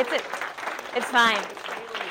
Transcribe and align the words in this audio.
It's 0.00 0.10
a, 0.12 0.96
it's 0.96 1.10
fine. 1.10 1.36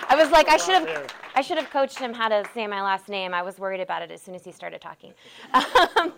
I 0.10 0.16
was 0.16 0.30
like, 0.30 0.48
I 0.48 0.58
should 0.58 0.76
have, 0.76 1.12
I 1.34 1.42
should 1.42 1.58
have 1.58 1.72
coached 1.72 1.98
him 1.98 2.14
how 2.14 2.30
to 2.30 2.44
say 2.54 2.68
my 2.68 2.84
last 2.84 3.10
name. 3.10 3.34
I 3.34 3.42
was 3.42 3.58
worried 3.58 3.82
about 3.82 4.04
it 4.04 4.12
as 4.12 4.22
soon 4.22 4.36
as 4.36 4.46
he 4.46 4.52
started 4.52 4.80
talking. 4.80 5.14
Um, 5.98 6.14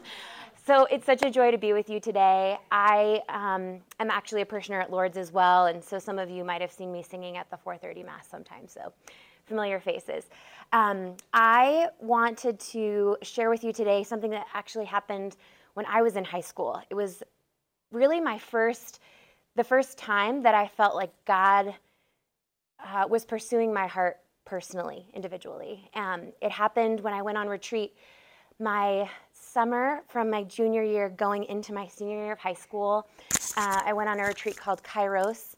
so 0.67 0.85
it's 0.91 1.05
such 1.05 1.23
a 1.23 1.31
joy 1.31 1.49
to 1.49 1.57
be 1.57 1.71
with 1.71 1.89
you 1.89 2.01
today. 2.01 2.57
I 2.71 3.21
um, 3.29 3.79
am 3.99 4.11
actually 4.11 4.41
a 4.41 4.45
parishioner 4.45 4.81
at 4.81 4.91
Lord's 4.91 5.15
as 5.15 5.31
well, 5.31 5.67
and 5.67 5.81
so 5.81 5.97
some 5.97 6.19
of 6.19 6.29
you 6.29 6.43
might 6.43 6.59
have 6.59 6.71
seen 6.73 6.91
me 6.91 7.03
singing 7.03 7.37
at 7.37 7.49
the 7.49 7.57
4:30 7.57 8.05
mass 8.05 8.27
sometimes. 8.27 8.73
So 8.73 8.91
familiar 9.45 9.79
faces. 9.79 10.25
Um, 10.73 11.15
I 11.33 11.87
wanted 11.99 12.59
to 12.59 13.15
share 13.21 13.49
with 13.49 13.63
you 13.63 13.71
today 13.71 14.03
something 14.03 14.31
that 14.31 14.45
actually 14.53 14.85
happened 14.85 15.37
when 15.73 15.85
I 15.85 16.01
was 16.01 16.17
in 16.17 16.25
high 16.25 16.41
school. 16.41 16.81
It 16.89 16.95
was 16.95 17.23
really 17.91 18.19
my 18.19 18.37
first, 18.37 18.99
the 19.55 19.63
first 19.63 19.97
time 19.97 20.43
that 20.43 20.55
I 20.55 20.67
felt 20.67 20.95
like 20.95 21.11
God 21.25 21.73
uh, 22.83 23.05
was 23.09 23.25
pursuing 23.25 23.73
my 23.73 23.87
heart 23.87 24.17
personally, 24.45 25.07
individually. 25.13 25.89
Um, 25.93 26.31
it 26.41 26.51
happened 26.51 26.99
when 27.01 27.13
I 27.13 27.21
went 27.21 27.37
on 27.37 27.47
retreat 27.47 27.93
my 28.59 29.09
summer 29.33 30.01
from 30.07 30.29
my 30.29 30.43
junior 30.43 30.83
year 30.83 31.09
going 31.09 31.43
into 31.45 31.73
my 31.73 31.87
senior 31.87 32.17
year 32.17 32.31
of 32.33 32.39
high 32.39 32.53
school. 32.53 33.07
Uh, 33.57 33.81
I 33.85 33.93
went 33.93 34.09
on 34.09 34.19
a 34.19 34.23
retreat 34.23 34.55
called 34.55 34.81
Kairos, 34.83 35.55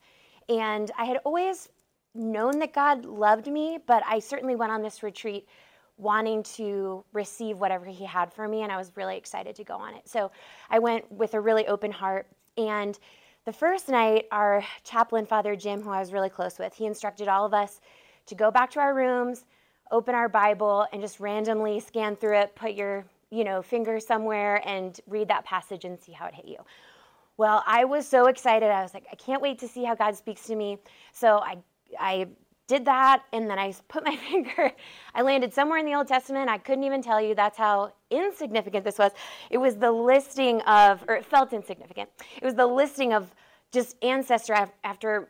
and 0.49 0.89
I 0.97 1.05
had 1.05 1.17
always 1.25 1.69
known 2.15 2.59
that 2.59 2.73
God 2.73 3.05
loved 3.05 3.47
me, 3.47 3.79
but 3.85 4.03
I 4.05 4.19
certainly 4.19 4.55
went 4.55 4.71
on 4.71 4.81
this 4.81 5.03
retreat 5.03 5.47
wanting 5.97 6.43
to 6.43 7.03
receive 7.13 7.59
whatever 7.59 7.85
He 7.85 8.05
had 8.05 8.33
for 8.33 8.47
me, 8.47 8.63
and 8.63 8.71
I 8.71 8.77
was 8.77 8.91
really 8.95 9.17
excited 9.17 9.55
to 9.55 9.63
go 9.63 9.75
on 9.75 9.95
it. 9.95 10.07
So 10.07 10.31
I 10.69 10.79
went 10.79 11.11
with 11.11 11.33
a 11.33 11.39
really 11.39 11.67
open 11.67 11.91
heart. 11.91 12.27
And 12.57 12.97
the 13.45 13.53
first 13.53 13.89
night, 13.89 14.25
our 14.31 14.63
chaplain, 14.83 15.25
Father 15.25 15.55
Jim, 15.55 15.81
who 15.81 15.89
I 15.89 15.99
was 15.99 16.13
really 16.13 16.29
close 16.29 16.59
with, 16.59 16.73
he 16.73 16.85
instructed 16.85 17.27
all 17.27 17.45
of 17.45 17.53
us 17.53 17.81
to 18.27 18.35
go 18.35 18.51
back 18.51 18.71
to 18.71 18.79
our 18.79 18.93
rooms, 18.93 19.45
open 19.91 20.15
our 20.15 20.29
Bible, 20.29 20.87
and 20.93 21.01
just 21.01 21.19
randomly 21.19 21.79
scan 21.79 22.15
through 22.15 22.37
it, 22.37 22.55
put 22.55 22.73
your 22.73 23.05
you 23.33 23.43
know, 23.43 23.63
finger 23.63 23.99
somewhere 23.99 24.61
and 24.67 25.01
read 25.07 25.27
that 25.27 25.43
passage 25.43 25.85
and 25.85 25.99
see 25.99 26.11
how 26.11 26.27
it 26.27 26.35
hit 26.35 26.45
you. 26.45 26.57
Well, 27.35 27.63
I 27.65 27.83
was 27.83 28.07
so 28.07 28.27
excited. 28.27 28.69
I 28.69 28.83
was 28.83 28.93
like, 28.93 29.07
I 29.11 29.15
can't 29.15 29.41
wait 29.41 29.57
to 29.59 29.67
see 29.67 29.83
how 29.83 29.95
God 29.95 30.15
speaks 30.15 30.45
to 30.45 30.55
me. 30.55 30.77
So 31.13 31.39
I 31.39 31.57
I 31.99 32.27
did 32.67 32.85
that 32.85 33.23
and 33.33 33.49
then 33.49 33.59
I 33.59 33.73
put 33.87 34.03
my 34.03 34.15
finger, 34.29 34.71
I 35.13 35.21
landed 35.21 35.53
somewhere 35.53 35.79
in 35.79 35.85
the 35.85 35.95
Old 35.95 36.07
Testament. 36.07 36.49
I 36.49 36.57
couldn't 36.57 36.83
even 36.83 37.01
tell 37.01 37.21
you 37.21 37.35
that's 37.35 37.57
how 37.57 37.93
insignificant 38.09 38.83
this 38.85 38.97
was. 38.97 39.11
It 39.49 39.57
was 39.57 39.75
the 39.75 39.91
listing 39.91 40.61
of, 40.61 41.03
or 41.07 41.15
it 41.15 41.25
felt 41.25 41.53
insignificant. 41.53 42.09
It 42.41 42.43
was 42.43 42.55
the 42.55 42.67
listing 42.67 43.13
of 43.13 43.33
just 43.71 43.95
ancestor 44.03 44.69
after 44.83 45.29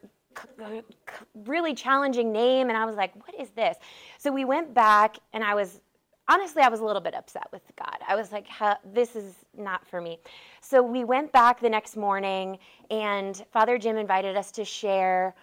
really 1.45 1.73
challenging 1.73 2.31
name. 2.31 2.69
And 2.69 2.77
I 2.77 2.85
was 2.85 2.95
like, 2.95 3.15
what 3.15 3.39
is 3.39 3.49
this? 3.51 3.77
So 4.17 4.31
we 4.31 4.45
went 4.45 4.73
back 4.73 5.17
and 5.31 5.43
I 5.43 5.53
was, 5.55 5.79
honestly, 6.27 6.61
I 6.61 6.69
was 6.69 6.79
a 6.79 6.85
little 6.85 7.01
bit 7.01 7.13
upset 7.13 7.47
with 7.51 7.61
God. 7.77 7.97
I 8.07 8.15
was 8.15 8.31
like, 8.31 8.47
this 8.93 9.15
is 9.15 9.33
not 9.57 9.87
for 9.87 10.01
me. 10.01 10.19
So 10.61 10.81
we 10.81 11.03
went 11.03 11.31
back 11.31 11.59
the 11.59 11.69
next 11.69 11.95
morning 11.95 12.57
and 12.89 13.43
Father 13.51 13.77
Jim 13.77 13.97
invited 13.97 14.35
us 14.35 14.51
to 14.51 14.65
share 14.65 15.35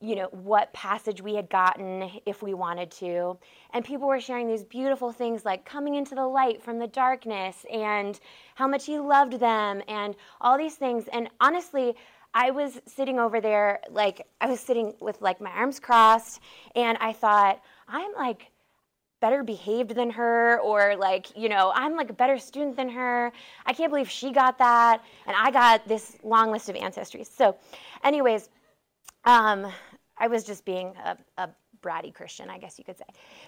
you 0.00 0.14
know, 0.14 0.28
what 0.30 0.72
passage 0.72 1.20
we 1.20 1.34
had 1.34 1.48
gotten 1.48 2.10
if 2.26 2.42
we 2.42 2.54
wanted 2.54 2.90
to. 2.90 3.36
And 3.72 3.84
people 3.84 4.08
were 4.08 4.20
sharing 4.20 4.46
these 4.46 4.64
beautiful 4.64 5.12
things 5.12 5.44
like 5.44 5.64
coming 5.64 5.94
into 5.94 6.14
the 6.14 6.26
light 6.26 6.62
from 6.62 6.78
the 6.78 6.86
darkness 6.86 7.64
and 7.72 8.18
how 8.54 8.68
much 8.68 8.86
he 8.86 8.98
loved 8.98 9.34
them 9.34 9.82
and 9.88 10.14
all 10.40 10.58
these 10.58 10.74
things. 10.74 11.08
And 11.12 11.30
honestly, 11.40 11.94
I 12.34 12.50
was 12.50 12.80
sitting 12.86 13.18
over 13.18 13.40
there, 13.40 13.80
like, 13.90 14.26
I 14.40 14.46
was 14.46 14.60
sitting 14.60 14.94
with 15.00 15.22
like 15.22 15.40
my 15.40 15.50
arms 15.50 15.80
crossed, 15.80 16.40
and 16.74 16.98
I 17.00 17.12
thought, 17.12 17.62
I'm 17.88 18.12
like, 18.14 18.50
better 19.20 19.42
behaved 19.42 19.94
than 19.94 20.10
her 20.10 20.60
or 20.60 20.94
like 20.94 21.34
you 21.34 21.48
know 21.48 21.72
i'm 21.74 21.96
like 21.96 22.10
a 22.10 22.12
better 22.12 22.36
student 22.36 22.76
than 22.76 22.86
her 22.86 23.32
i 23.64 23.72
can't 23.72 23.90
believe 23.90 24.10
she 24.10 24.30
got 24.30 24.58
that 24.58 25.02
and 25.26 25.34
i 25.34 25.50
got 25.50 25.88
this 25.88 26.18
long 26.22 26.50
list 26.52 26.68
of 26.68 26.76
ancestries 26.76 27.26
so 27.34 27.56
anyways 28.04 28.50
um, 29.26 29.66
I 30.18 30.26
was 30.28 30.44
just 30.44 30.64
being 30.64 30.94
a, 31.04 31.16
a, 31.38 31.48
bratty 31.82 32.12
Christian, 32.12 32.48
I 32.50 32.58
guess 32.58 32.78
you 32.78 32.84
could 32.84 32.96
say. 32.96 33.04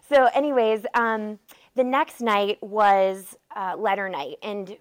So, 0.08 0.26
anyways, 0.26 0.84
um, 0.94 1.38
the 1.74 1.82
next 1.82 2.20
night 2.20 2.58
was 2.62 3.36
uh, 3.56 3.74
letter 3.76 4.08
night, 4.08 4.36
and 4.42 4.76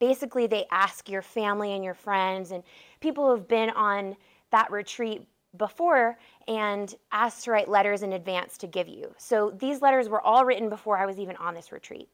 basically 0.00 0.46
they 0.46 0.64
ask 0.70 1.08
your 1.08 1.22
family 1.22 1.74
and 1.74 1.84
your 1.84 1.94
friends 1.94 2.50
and 2.50 2.62
people 3.00 3.24
who 3.24 3.30
have 3.32 3.46
been 3.46 3.70
on 3.70 4.16
that 4.50 4.70
retreat 4.70 5.22
before 5.56 6.18
and 6.46 6.94
asked 7.12 7.44
to 7.44 7.50
write 7.50 7.68
letters 7.68 8.02
in 8.02 8.12
advance 8.12 8.56
to 8.58 8.66
give 8.66 8.88
you. 8.88 9.14
So 9.18 9.52
these 9.58 9.82
letters 9.82 10.08
were 10.08 10.20
all 10.20 10.44
written 10.44 10.68
before 10.68 10.98
I 10.98 11.06
was 11.06 11.18
even 11.18 11.36
on 11.36 11.54
this 11.54 11.72
retreat. 11.72 12.08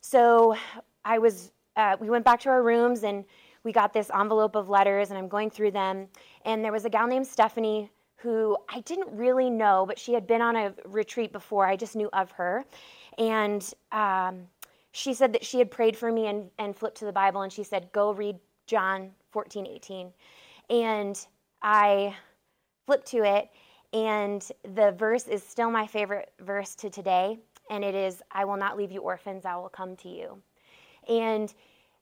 So 0.00 0.56
I 1.04 1.18
was, 1.18 1.52
uh, 1.76 1.96
we 2.00 2.10
went 2.10 2.24
back 2.24 2.40
to 2.40 2.48
our 2.48 2.62
rooms 2.62 3.04
and 3.04 3.24
we 3.64 3.72
got 3.72 3.92
this 3.92 4.10
envelope 4.18 4.56
of 4.56 4.68
letters 4.68 5.10
and 5.10 5.18
I'm 5.18 5.28
going 5.28 5.50
through 5.50 5.72
them. 5.72 6.08
And 6.44 6.64
there 6.64 6.72
was 6.72 6.84
a 6.84 6.90
gal 6.90 7.06
named 7.06 7.26
Stephanie 7.26 7.90
who 8.22 8.56
I 8.68 8.80
didn't 8.80 9.08
really 9.16 9.48
know, 9.48 9.84
but 9.86 9.98
she 9.98 10.12
had 10.12 10.26
been 10.26 10.42
on 10.42 10.56
a 10.56 10.74
retreat 10.84 11.32
before. 11.32 11.66
I 11.66 11.76
just 11.76 11.96
knew 11.96 12.10
of 12.12 12.30
her. 12.32 12.64
And 13.18 13.72
um, 13.92 14.42
she 14.92 15.14
said 15.14 15.32
that 15.32 15.44
she 15.44 15.58
had 15.58 15.70
prayed 15.70 15.96
for 15.96 16.12
me 16.12 16.26
and, 16.26 16.50
and 16.58 16.76
flipped 16.76 16.98
to 16.98 17.04
the 17.04 17.12
Bible 17.12 17.42
and 17.42 17.52
she 17.52 17.64
said, 17.64 17.90
Go 17.92 18.12
read 18.12 18.38
John 18.66 19.10
14, 19.30 19.66
18. 19.66 20.12
And 20.68 21.26
I 21.62 22.14
flipped 22.86 23.06
to 23.08 23.24
it, 23.24 23.50
and 23.92 24.50
the 24.74 24.92
verse 24.92 25.26
is 25.26 25.42
still 25.42 25.70
my 25.70 25.86
favorite 25.86 26.32
verse 26.40 26.74
to 26.76 26.90
today. 26.90 27.38
And 27.70 27.84
it 27.84 27.94
is, 27.94 28.22
I 28.32 28.44
will 28.44 28.56
not 28.56 28.76
leave 28.76 28.90
you 28.90 29.00
orphans, 29.00 29.44
I 29.44 29.56
will 29.56 29.68
come 29.68 29.96
to 29.96 30.08
you. 30.08 30.42
And 31.08 31.52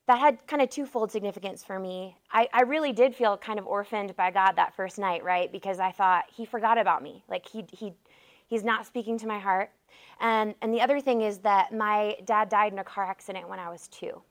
that 0.08 0.18
had 0.18 0.44
kind 0.46 0.62
of 0.62 0.70
twofold 0.70 1.12
significance 1.12 1.62
for 1.62 1.78
me. 1.78 2.16
I, 2.32 2.48
I 2.54 2.62
really 2.62 2.92
did 2.92 3.14
feel 3.14 3.36
kind 3.36 3.58
of 3.58 3.66
orphaned 3.66 4.16
by 4.16 4.30
God 4.30 4.52
that 4.52 4.74
first 4.74 4.98
night, 4.98 5.22
right? 5.22 5.52
Because 5.52 5.78
I 5.78 5.92
thought 5.92 6.24
he 6.34 6.46
forgot 6.46 6.78
about 6.78 7.02
me. 7.02 7.22
Like 7.28 7.46
he 7.46 7.64
he 7.70 7.92
he's 8.46 8.64
not 8.64 8.86
speaking 8.86 9.18
to 9.18 9.26
my 9.26 9.38
heart. 9.38 9.70
And 10.18 10.54
and 10.62 10.72
the 10.72 10.80
other 10.80 10.98
thing 10.98 11.20
is 11.20 11.38
that 11.40 11.74
my 11.74 12.16
dad 12.24 12.48
died 12.48 12.72
in 12.72 12.78
a 12.78 12.84
car 12.84 13.04
accident 13.04 13.50
when 13.50 13.58
I 13.58 13.68
was 13.68 13.86
two. 13.88 14.22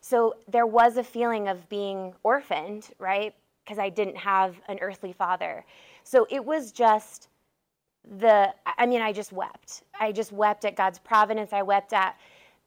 So 0.00 0.34
there 0.48 0.66
was 0.66 0.96
a 0.96 1.04
feeling 1.04 1.46
of 1.46 1.68
being 1.68 2.12
orphaned, 2.24 2.88
right? 2.98 3.32
Because 3.64 3.78
I 3.78 3.88
didn't 3.88 4.16
have 4.16 4.60
an 4.66 4.80
earthly 4.80 5.12
father. 5.12 5.64
So 6.02 6.26
it 6.28 6.44
was 6.44 6.72
just 6.72 7.28
the 8.18 8.52
I 8.66 8.84
mean, 8.84 9.00
I 9.00 9.12
just 9.12 9.32
wept. 9.32 9.84
I 10.00 10.10
just 10.10 10.32
wept 10.32 10.64
at 10.64 10.74
God's 10.74 10.98
providence. 10.98 11.52
I 11.52 11.62
wept 11.62 11.92
at 11.92 12.16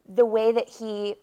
the 0.08 0.26
way 0.26 0.54
that 0.54 0.70
he 0.70 1.16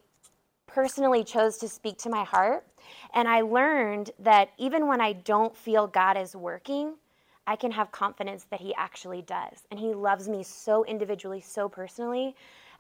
personally 0.72 1.24
chose 1.24 1.58
to 1.58 1.68
speak 1.68 1.98
to 1.98 2.10
my 2.10 2.24
heart. 2.24 2.66
And 3.14 3.28
I 3.28 3.40
learned 3.40 4.10
that 4.18 4.50
even 4.58 4.86
when 4.86 5.00
I 5.00 5.12
don't 5.12 5.56
feel 5.56 5.86
God 5.86 6.16
is 6.16 6.34
working, 6.34 6.94
I 7.46 7.56
can 7.56 7.70
have 7.70 7.90
confidence 7.90 8.46
that 8.50 8.60
He 8.60 8.74
actually 8.74 9.22
does. 9.22 9.66
And 9.70 9.80
He 9.80 9.94
loves 9.94 10.28
me 10.28 10.42
so 10.42 10.84
individually, 10.84 11.40
so 11.40 11.68
personally. 11.68 12.34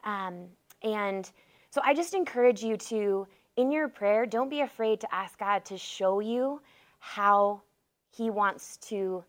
Um, 0.04 0.46
and 0.82 1.30
so 1.70 1.80
I 1.84 1.94
just 1.94 2.14
encourage 2.14 2.62
you 2.62 2.76
to, 2.76 3.26
in 3.56 3.70
your 3.70 3.88
prayer, 3.88 4.26
don't 4.26 4.48
be 4.48 4.60
afraid 4.60 5.00
to 5.00 5.14
ask 5.14 5.38
God 5.38 5.64
to 5.66 5.76
show 5.76 6.20
you 6.20 6.60
how 6.98 7.62
He 8.10 8.30
wants 8.30 8.76
to 8.88 9.24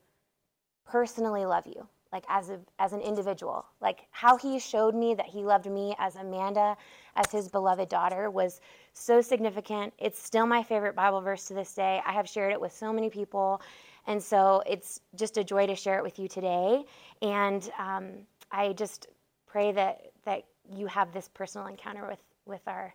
personally 0.85 1.45
love 1.45 1.65
you 1.65 1.87
like 2.11 2.25
as 2.27 2.49
a 2.49 2.59
as 2.79 2.93
an 2.93 3.01
individual. 3.01 3.65
Like 3.81 4.01
how 4.11 4.37
he 4.37 4.59
showed 4.59 4.95
me 4.95 5.13
that 5.15 5.25
he 5.25 5.43
loved 5.43 5.65
me 5.69 5.95
as 5.99 6.15
amanda 6.15 6.77
as 7.15 7.31
his 7.31 7.49
beloved 7.49 7.89
daughter 7.89 8.29
was 8.29 8.61
so 8.93 9.21
significant. 9.21 9.93
It's 9.97 10.21
still 10.21 10.45
my 10.45 10.63
favorite 10.63 10.95
bible 10.95 11.21
verse 11.21 11.45
to 11.45 11.53
this 11.53 11.73
day. 11.73 12.01
I 12.05 12.11
have 12.13 12.27
shared 12.27 12.51
it 12.51 12.61
with 12.61 12.73
so 12.73 12.91
many 12.91 13.09
people. 13.09 13.61
And 14.07 14.21
so 14.21 14.63
it's 14.65 14.99
just 15.15 15.37
a 15.37 15.43
joy 15.43 15.67
to 15.67 15.75
share 15.75 15.97
it 15.97 16.03
with 16.03 16.19
you 16.19 16.27
today. 16.27 16.85
And 17.21 17.69
um, 17.77 18.11
i 18.51 18.73
just 18.73 19.07
pray 19.47 19.71
that 19.71 20.11
that 20.25 20.43
you 20.75 20.87
have 20.87 21.11
this 21.13 21.29
personal 21.33 21.67
encounter 21.67 22.07
with 22.07 22.21
with 22.45 22.61
our 22.67 22.93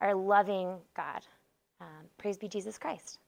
our 0.00 0.14
loving 0.14 0.78
god. 0.96 1.22
Um, 1.80 2.08
praise 2.18 2.38
be 2.38 2.48
jesus 2.48 2.78
christ 2.78 3.18